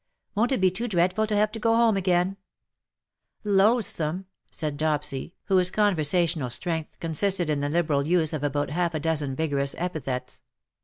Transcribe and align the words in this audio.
'^ 0.35 0.35
Won^t 0.41 0.51
it 0.51 0.59
be 0.61 0.71
too 0.71 0.87
dreadful 0.87 1.27
to 1.27 1.35
have 1.35 1.51
to 1.51 1.59
go 1.59 1.75
home 1.75 1.95
again 1.95 2.33
T'" 2.33 2.37
Loathsome 3.61 4.21
V 4.21 4.25
said 4.49 4.75
Dopsy, 4.79 5.33
whose 5.43 5.69
conversational 5.69 6.49
strength 6.49 6.99
consisted 6.99 7.51
in 7.51 7.59
the 7.59 7.69
liberal 7.69 8.01
use 8.07 8.33
of 8.33 8.43
about 8.43 8.71
half 8.71 8.95
a 8.95 8.99
dozen 8.99 9.35
vigorous 9.35 9.75
epithets. 9.77 10.41